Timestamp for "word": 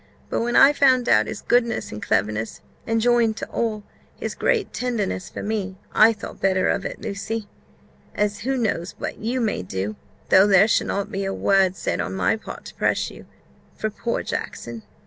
11.31-11.75